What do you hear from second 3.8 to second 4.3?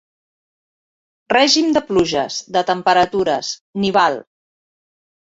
nival.